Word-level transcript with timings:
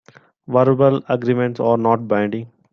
Verbal 0.47 1.03
agreements 1.09 1.59
are 1.59 1.77
not 1.77 2.07
binding. 2.07 2.51